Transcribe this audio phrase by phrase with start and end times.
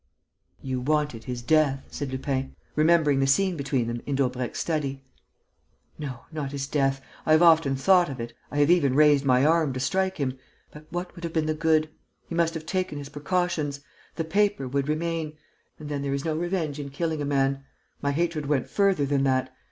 [0.63, 5.03] "You wanted his death," said Lupin, remembering the scene between them in Daubrecq's study.
[5.99, 7.01] "No, not his death.
[7.23, 10.39] I have often thought of it, I have even raised my arm to strike him,
[10.71, 11.87] but what would have been the good?
[12.27, 13.81] He must have taken his precautions.
[14.15, 15.37] The paper would remain.
[15.77, 17.63] And then there is no revenge in killing a man....
[18.01, 19.53] My hatred went further than that....